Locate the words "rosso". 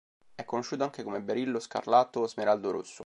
2.71-2.99